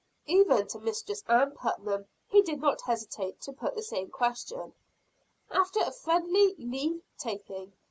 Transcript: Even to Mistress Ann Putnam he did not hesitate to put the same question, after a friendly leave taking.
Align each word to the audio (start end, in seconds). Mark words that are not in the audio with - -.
Even 0.25 0.65
to 0.69 0.79
Mistress 0.79 1.23
Ann 1.27 1.51
Putnam 1.51 2.07
he 2.27 2.41
did 2.41 2.59
not 2.59 2.81
hesitate 2.81 3.39
to 3.41 3.53
put 3.53 3.75
the 3.75 3.83
same 3.83 4.09
question, 4.09 4.73
after 5.51 5.79
a 5.79 5.91
friendly 5.91 6.55
leave 6.57 7.03
taking. 7.19 7.73